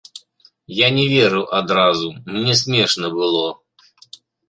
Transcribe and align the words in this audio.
Я 0.75 0.87
не 0.95 1.03
верыў 1.11 1.45
адразу, 1.59 2.07
мне 2.33 2.59
смешна 2.65 3.15
было. 3.21 3.49